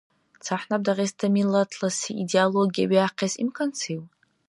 ЦахӀнаб 0.43 0.81
Дагъиста 0.85 1.25
миллатласи 1.35 2.11
идеология 2.23 2.85
биахъес 2.91 3.33
имкансив? 3.43 4.01